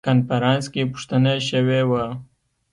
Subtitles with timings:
[0.07, 2.05] کنفرانس کې پوښتنه شوې وه.